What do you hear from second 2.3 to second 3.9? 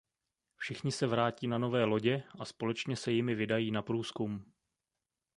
a společně se jimi vydají na